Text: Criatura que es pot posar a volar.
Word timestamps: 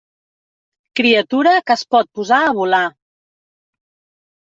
Criatura 1.01 1.53
que 1.69 1.77
es 1.81 1.85
pot 1.97 2.11
posar 2.21 2.43
a 2.49 2.59
volar. 2.65 2.83